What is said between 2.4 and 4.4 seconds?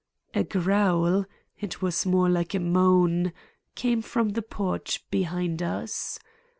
a moan—came from